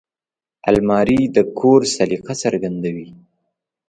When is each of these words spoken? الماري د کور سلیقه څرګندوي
الماري 0.69 1.21
د 1.35 1.37
کور 1.59 1.81
سلیقه 1.95 2.33
څرګندوي 2.43 3.07